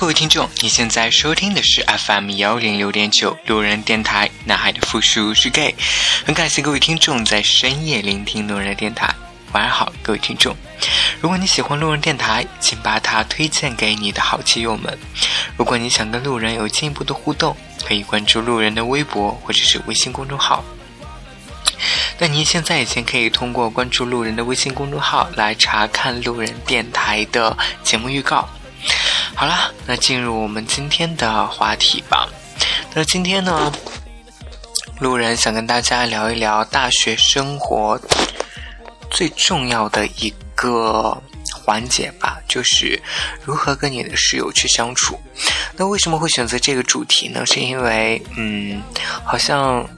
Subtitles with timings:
[0.00, 5.74] 各位听众，你现在收听的是 FM 幺零六点九路人电台，男孩的复数是 gay。
[6.24, 9.14] 很感谢各位听众在深夜聆听路人电台。
[9.52, 10.56] 晚上好，各位听众。
[11.20, 14.98] 如果你喜欢路人电台，请把它推荐给你的好基友们。
[15.58, 17.54] 如果你想跟路人有进一步的互动，
[17.86, 20.64] 可以关注路人的微博或者是微信公众号。
[22.18, 27.54] 那您现在已经可以通过关注路人的微信公众号来查看路人电台的
[27.84, 28.48] 节目预告。
[29.34, 32.28] 好了，那进入我们今天的话题吧。
[32.94, 33.72] 那今天呢，
[34.98, 37.98] 路人想跟大家聊一聊大学生活
[39.10, 41.16] 最重要的一个
[41.54, 43.00] 环节吧，就是
[43.44, 45.18] 如何跟你的室友去相处。
[45.76, 47.46] 那为什么会选择这个主题呢？
[47.46, 48.82] 是因为，嗯，
[49.24, 49.88] 好像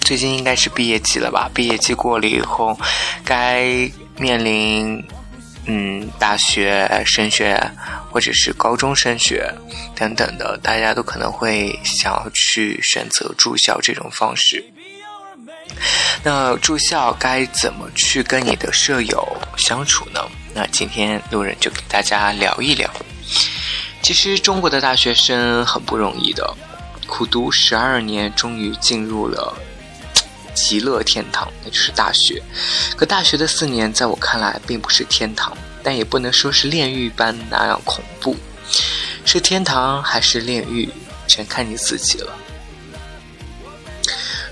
[0.00, 1.50] 最近应该是毕业季了吧？
[1.52, 2.78] 毕业季过了以后，
[3.24, 5.04] 该面临
[5.66, 7.60] 嗯大学升学
[8.10, 9.52] 或者是高中升学
[9.94, 14.64] 等等的，大家都可能会想要去选择住校这种方式。
[16.22, 20.20] 那住校该怎么去跟你的舍友相处呢？
[20.54, 22.90] 那今天路人就给大家聊一聊。
[24.02, 26.56] 其实中国的大学生很不容易的，
[27.06, 29.54] 苦读十二年，终于进入了
[30.56, 32.42] 极乐天堂，那就是大学。
[32.96, 38.34] 可大学的四年，在我看来并不是天堂，但也不能说是炼狱般那样恐怖。
[39.24, 40.88] 是天堂还是炼狱，
[41.28, 42.36] 全看你自己了。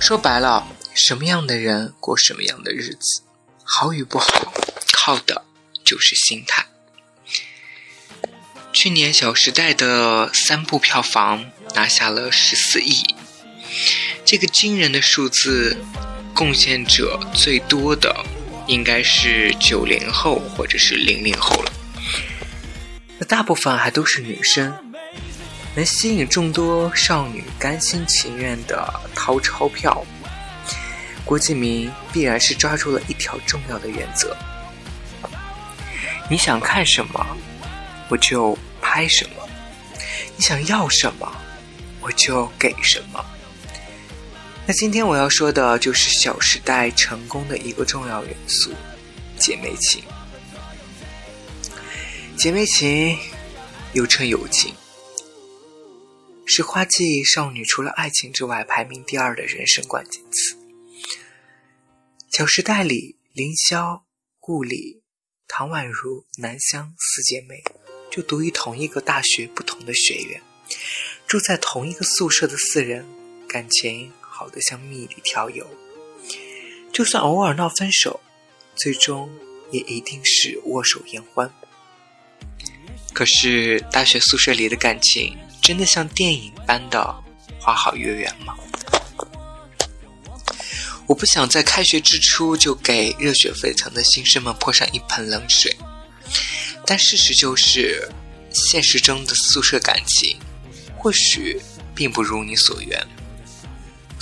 [0.00, 3.22] 说白了，什么样的人过什么样的日子，
[3.62, 4.52] 好与不好，
[4.92, 5.44] 靠的
[5.84, 6.66] 就是心态。
[8.72, 13.14] 去年《小时代》的三部票房拿下了十四亿，
[14.24, 15.76] 这个惊人的数字，
[16.32, 18.24] 贡献者最多的
[18.66, 21.72] 应该是九零后或者是零零后了。
[23.18, 24.72] 那大部分还都是女生，
[25.74, 30.04] 能吸引众多少女甘心情愿的掏钞票。
[31.24, 34.36] 郭敬明必然是抓住了一条重要的原则：
[36.30, 37.26] 你想看什么，
[38.08, 39.42] 我就拍什么；
[40.36, 41.30] 你想要什么，
[42.00, 43.24] 我就给什么。
[44.64, 48.70] 那今天我要说的就是《小时代》成功的一个重要元素——
[49.36, 50.04] 姐妹情。
[52.36, 53.18] 姐妹情
[53.92, 54.72] 又称友情，
[56.46, 60.54] 是花季少女除了爱情之外排名第二的人生关键词。
[62.30, 64.02] 《小时代》里，凌霄、
[64.38, 65.02] 顾里、
[65.48, 67.64] 唐宛如、南湘四姐妹
[68.12, 70.40] 就读于同一个大学不同的学院，
[71.26, 73.04] 住在同一个宿舍的四人，
[73.48, 74.12] 感情
[74.42, 75.64] 好的像蜜里调油。
[76.92, 78.20] 就算偶尔闹分手，
[78.74, 79.30] 最终
[79.70, 81.48] 也一定是握手言欢。
[83.14, 87.14] 可是，大学宿舍里的感情真的像电影般的
[87.60, 88.56] 花好月圆吗？
[91.06, 95.76] 我不想在开学之初就给热血沸腾的新生们泼上一盆冷水，
[96.84, 98.10] 但事实就是，
[98.50, 100.36] 现实中的宿舍感情
[100.98, 101.60] 或许
[101.94, 103.06] 并不如你所愿。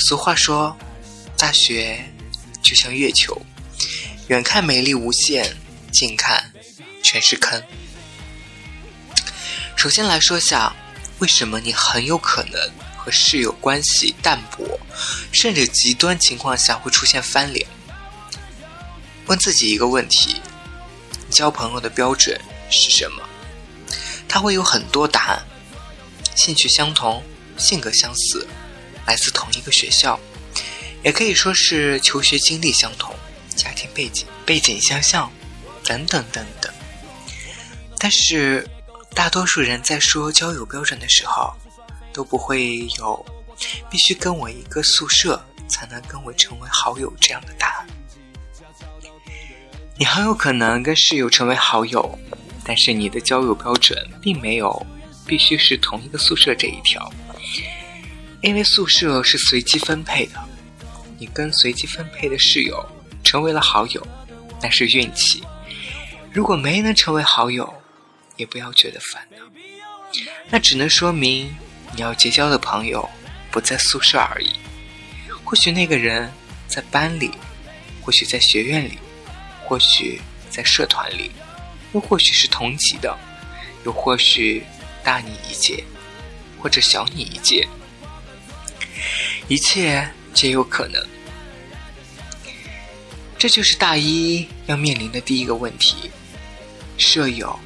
[0.00, 0.74] 俗话说，
[1.36, 2.02] 大学
[2.62, 3.38] 就像月球，
[4.28, 5.54] 远看美丽无限，
[5.92, 6.50] 近看
[7.02, 7.62] 全是坑。
[9.76, 10.74] 首先来说下，
[11.18, 12.58] 为什么你很有可能
[12.96, 14.80] 和室友关系淡薄，
[15.32, 17.66] 甚至极端情况下会出现翻脸？
[19.26, 20.40] 问自己一个问题：
[21.28, 22.40] 交朋友的标准
[22.70, 23.22] 是什么？
[24.26, 25.42] 它会有很多答案，
[26.34, 27.22] 兴趣相同，
[27.58, 28.48] 性格相似，
[29.06, 30.18] 来自同一个学校，
[31.02, 33.14] 也可以说是求学经历相同，
[33.54, 35.30] 家庭背景背景相像，
[35.84, 36.72] 等等等等。
[37.98, 38.68] 但是。
[39.12, 41.52] 大多数人在说交友标准的时候，
[42.12, 43.26] 都不会有
[43.90, 47.86] 必须跟我一个宿舍才能跟我成为好友这样的答案。
[49.98, 52.16] 你很有可能跟室友成为好友，
[52.64, 54.86] 但是你的交友标准并没有
[55.26, 57.12] 必须是同一个宿舍这一条，
[58.42, 60.40] 因为宿舍是随机分配的。
[61.18, 62.82] 你跟随机分配的室友
[63.22, 64.06] 成为了好友，
[64.62, 65.42] 那是运气；
[66.32, 67.72] 如果没能成为好友，
[68.36, 69.44] 也不要觉得烦恼，
[70.48, 71.54] 那只能说明
[71.94, 73.06] 你要结交的朋友
[73.50, 74.52] 不在宿舍而已。
[75.44, 76.32] 或许那个人
[76.66, 77.30] 在班里，
[78.00, 78.98] 或许在学院里，
[79.62, 81.30] 或许在社团里，
[81.92, 83.14] 又或许是同级的，
[83.84, 84.64] 又或许
[85.04, 85.84] 大你一届，
[86.58, 87.68] 或者小你一届，
[89.50, 91.04] 一切皆有可能。
[93.36, 96.08] 这就是大一要面临的第一个问题：
[96.96, 97.58] 舍友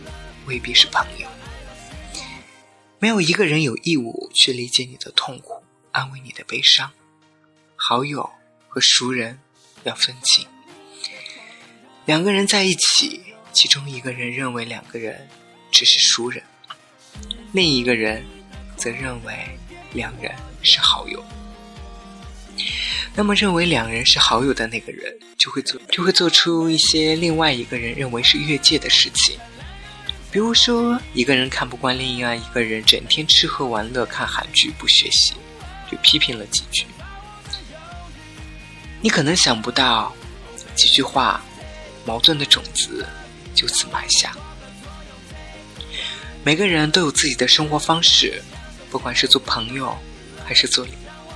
[0.47, 1.29] 未必是朋友。
[2.99, 6.91] 没有一个人有义务去理解你的痛苦，安慰你的悲伤。
[7.77, 8.31] 好友
[8.67, 9.39] 和熟人
[9.83, 10.47] 要分清。
[12.07, 13.21] 两个人在一起，
[13.53, 15.29] 其中一个人认为两个人
[15.71, 16.43] 只是熟人，
[17.53, 18.25] 另一个人
[18.75, 19.35] 则认为
[19.93, 21.23] 两人是好友。
[23.17, 29.39] 那么，认为两人是好友的那个人，就会做就会做出一些另外一个人认为是越界的事情。
[30.33, 35.35] 比如说，一个人看不惯另外一个人整天吃喝玩乐、看韩剧不学习，
[35.89, 36.85] 就批评了几句。
[39.01, 40.13] 你可能想不到，
[40.75, 41.41] 几句话，
[42.05, 43.07] 矛盾的种子
[43.55, 44.37] 就此埋下。
[46.43, 48.43] 每个人都有自己的生活方式，
[48.91, 49.97] 不管是做朋友
[50.45, 50.85] 还是做，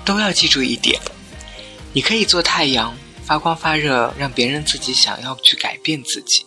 [0.05, 1.01] 都要记住一点。
[1.95, 6.47] 你可以做太阳，发光发热，让别人自己想要去改变自己，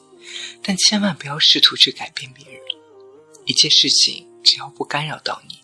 [0.64, 2.62] 但千万不要试图去改变别人。
[3.46, 5.64] 一件事情只要不干扰到你，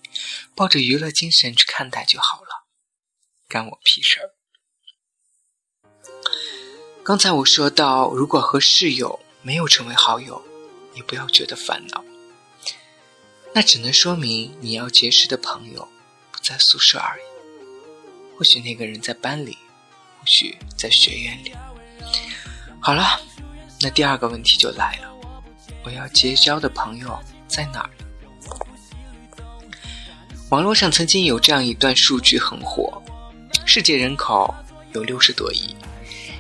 [0.56, 2.65] 抱着娱乐精神去看待就好了，
[3.47, 4.33] 干我屁事儿。
[7.03, 10.44] 刚才我说到，如果和室友没有成为好友，
[10.95, 12.03] 也不要觉得烦恼，
[13.53, 15.88] 那只能说明你要结识的朋友
[16.31, 17.24] 不在宿舍而已。
[18.35, 19.57] 或许那个人在班里。
[20.27, 21.51] 许在学院里。
[22.79, 23.19] 好了，
[23.81, 25.13] 那第二个问题就来了：
[25.83, 27.89] 我要结交的朋友在哪儿？
[30.50, 33.01] 网络上曾经有这样一段数据很火：
[33.65, 34.53] 世界人口
[34.94, 35.75] 有六十多亿，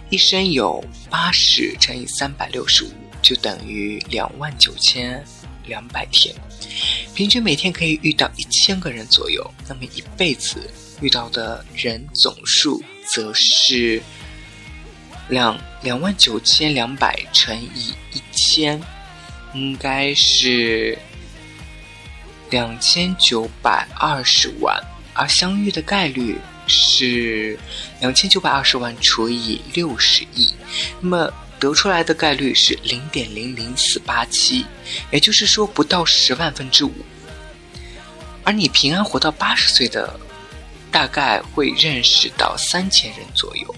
[0.09, 2.91] 一生有八十乘以三百六十五，
[3.21, 5.21] 就等于两万九千
[5.65, 6.33] 两百天，
[7.13, 9.45] 平均每天可以遇到一千个人左右。
[9.67, 12.81] 那么一辈子遇到的人总数？
[13.07, 14.01] 则是
[15.29, 18.81] 两两万九千两百乘以一千，
[19.53, 20.97] 应该是
[22.49, 24.77] 两千九百二十万，
[25.13, 26.37] 而相遇的概率
[26.67, 27.57] 是
[28.01, 30.53] 两千九百二十万除以六十亿，
[30.99, 34.65] 那么得出来的概率是零点零零四八七，
[35.11, 36.93] 也就是说不到十万分之五。
[38.43, 40.19] 而你平安活到八十岁的。
[40.97, 43.75] 大概会认识到三千人左右，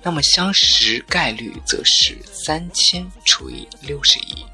[0.00, 4.46] 那么相识概率则是三千除以六十亿，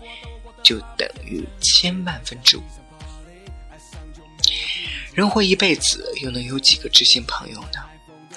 [0.62, 2.62] 就等于千万分之五。
[5.12, 7.84] 人活一辈子，又能有几个知心朋友呢？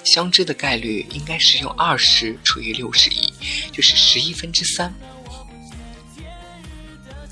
[0.04, 3.32] 相知的概率应该是用二十除以六十亿，
[3.72, 4.92] 就是十一分之三。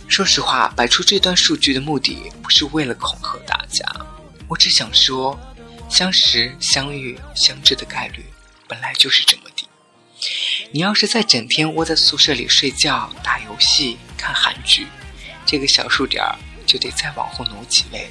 [0.09, 3.85] 说实话，摆出这段数据的目的不是为了恐吓大家，
[4.49, 5.38] 我只想说。
[5.88, 8.25] 相识、相遇、相知的概率
[8.66, 9.66] 本来就是这么低。
[10.73, 14.87] 你要是再整天窝在宿舍里睡觉、打游戏、看韩剧，
[15.44, 18.09] 这个小数点儿就得再往后挪几位。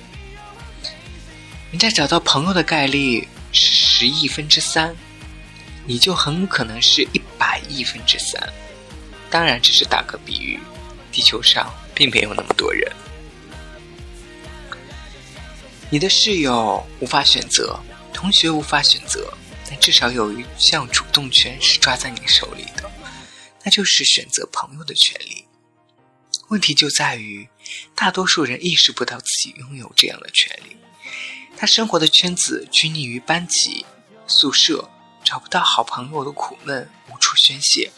[1.71, 4.95] 人家找到朋友的概率是十亿分之三，
[5.86, 8.41] 你就很可能是一百亿分之三。
[9.29, 10.59] 当然，只是打个比喻，
[11.12, 12.89] 地球上并没有那么多人。
[15.93, 17.79] 你的室友无法选择，
[18.12, 19.31] 同学无法选择，
[19.69, 22.91] 但至少有一项主动权是抓在你手里的，
[23.63, 25.45] 那就是选择朋友的权利。
[26.47, 27.47] 问题就在于，
[27.93, 30.75] 大多数人意识不到自己拥有这样的权利。
[31.55, 33.85] 他生活的圈子拘泥于班级、
[34.25, 34.89] 宿舍，
[35.23, 37.91] 找不到好朋友的苦闷无处宣泄，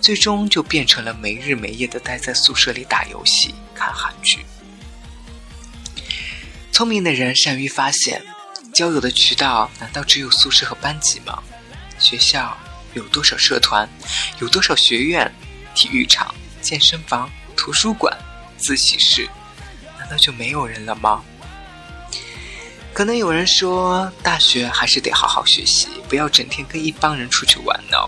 [0.00, 4.44] 最终就变成了没日没夜的待在宿舍里打游戏、看韩剧。
[6.72, 8.22] 聪明的人善于发现，
[8.72, 11.42] 交友的渠道难道只有宿舍和班级吗？
[11.98, 12.56] 学校
[12.94, 13.86] 有多少社团？
[14.40, 15.30] 有多少学院？
[15.74, 18.16] 体育场、健身房、图书馆、
[18.56, 19.28] 自习室，
[19.98, 21.22] 难道就没有人了吗？
[22.94, 27.98] 可能有人说，大学还是得好好学习，不要整天跟一帮人出去玩呢。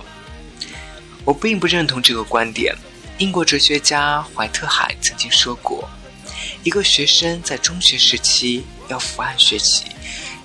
[1.24, 2.74] 我并不认同这个观点。
[3.18, 5.88] 英国哲学家怀特海曾经说过。
[6.64, 9.84] 一个学生在中学时期要伏案学习，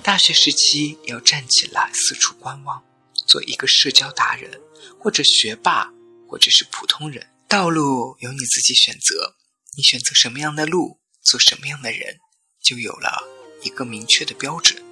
[0.02, 2.84] 大学时期要站起来四处观望，
[3.26, 4.60] 做一个社交达人，
[4.98, 5.90] 或者学霸，
[6.28, 7.26] 或者是普通人。
[7.48, 9.34] 道路由你自己选择，
[9.78, 12.18] 你选择什么样的路，做什么样的人，
[12.62, 13.26] 就有了
[13.62, 14.84] 一个明确的标准。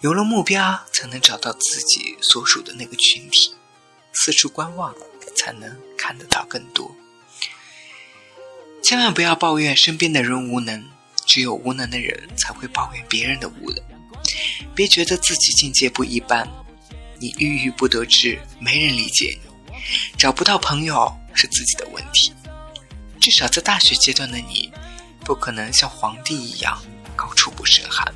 [0.00, 3.50] 有了目标，才能找到自己所属的那个群体；
[4.12, 4.94] 四处观望，
[5.36, 6.94] 才能看得到更多。
[8.90, 10.84] 千万不要抱怨身边的人无能，
[11.24, 13.80] 只有无能的人才会抱怨别人的无能。
[14.74, 16.44] 别觉得自己境界不一般，
[17.20, 19.76] 你郁郁不得志，没人理解你，
[20.18, 22.32] 找不到朋友是自己的问题。
[23.20, 24.72] 至少在大学阶段的你，
[25.20, 26.76] 不可能像皇帝一样
[27.14, 28.12] 高处不胜寒，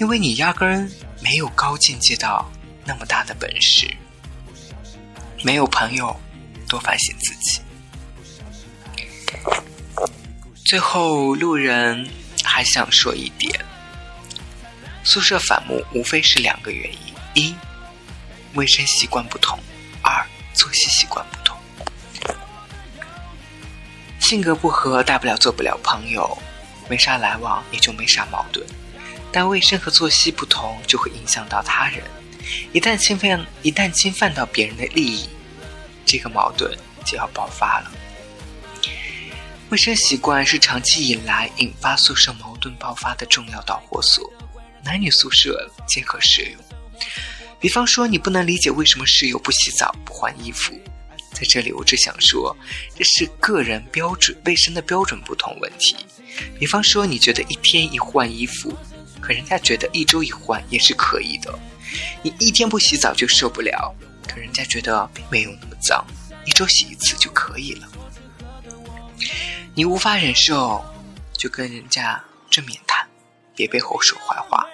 [0.00, 0.90] 因为你压根
[1.20, 2.50] 没有高境界到
[2.84, 3.88] 那么大的本事。
[5.44, 6.20] 没有朋友，
[6.68, 7.61] 多反省自己。
[10.64, 12.08] 最后，路人
[12.42, 13.52] 还想说一点：
[15.04, 17.54] 宿舍反目无非是两个原因：一，
[18.54, 19.58] 卫生习惯不同；
[20.02, 21.58] 二，作息习惯不同。
[24.18, 26.38] 性格不合，大不了做不了朋友，
[26.88, 28.66] 没啥来往，也就没啥矛盾。
[29.30, 32.02] 但卫生和作息不同，就会影响到他人。
[32.72, 35.28] 一旦侵犯，一旦侵犯到别人的利益，
[36.06, 36.74] 这个矛盾
[37.04, 37.92] 就要爆发了。
[39.72, 44.30] 卫生习惯是长期以来引发宿舍矛盾爆发的重要导火索，
[44.84, 46.60] 男女宿舍皆可适用。
[47.58, 50.78] 比方说，你不能理解为什么室友不洗澡、不换衣服。
[51.32, 52.54] 在这里，我只想说，
[52.94, 55.96] 这是个人标准卫生的标准不同问题。
[56.60, 58.76] 比方说，你觉得一天一换衣服，
[59.22, 61.58] 可人家觉得一周一换也是可以的。
[62.22, 63.94] 你一天不洗澡就受不了，
[64.28, 66.06] 可人家觉得并没有那么脏，
[66.44, 67.88] 一周洗一次就可以了。
[69.74, 70.84] 你无法忍受，
[71.32, 73.08] 就跟人家正面谈，
[73.56, 74.66] 别背后说坏话，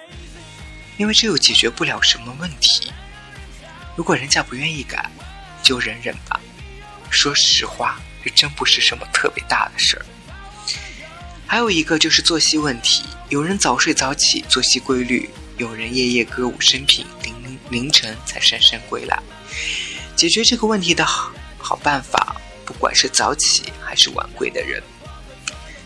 [0.97, 2.91] 因为这又解决不了什么问题。
[3.95, 5.09] 如果人家不愿意改，
[5.63, 6.37] 就忍忍吧。
[7.09, 10.05] 说实话，这真不是什么特别大的事儿。
[11.47, 19.17] 还有一个就是作息问题，有人早睡早起，作息规律；有人夜夜歌舞升平，凌凌晨才姗姗归来。
[20.17, 24.83] 解决这个问题的好好办法，不管是早起还是晚归的人，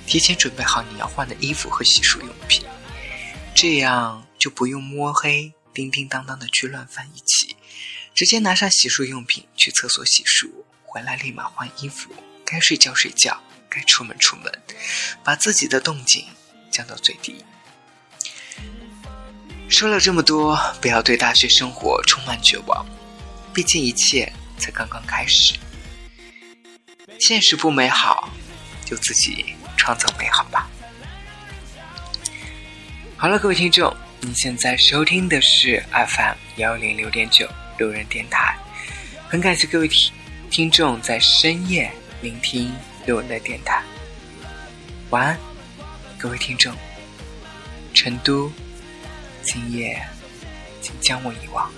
[0.05, 2.65] 提前准备好你要换的衣服和洗漱用品，
[3.55, 7.55] 这样就不用摸黑叮叮当当的去乱翻一起，
[8.13, 10.51] 直接拿上洗漱用品去厕所洗漱。
[10.83, 14.51] 回来立马换衣服，该睡觉睡觉，该出门出门，
[15.23, 16.25] 把自己的动静
[16.69, 17.37] 降到最低。
[19.69, 22.85] 说了这么多，不要对大学生活充满绝望，
[23.53, 24.29] 毕竟一切
[24.59, 25.53] 才刚刚开始。
[27.25, 28.29] 现实不美好，
[28.83, 30.69] 就自己创造美好吧。
[33.15, 38.57] 好了，各位听众，您现在收听的是 FM 幺零六点九路人电台，
[39.29, 40.11] 很感谢各位听。
[40.49, 41.89] 听众在深夜
[42.21, 42.75] 聆听
[43.05, 43.81] 六人的电台，
[45.09, 45.39] 晚安，
[46.19, 46.75] 各位听众。
[47.93, 48.51] 成都，
[49.41, 50.05] 今夜
[50.81, 51.71] 请将我遗忘。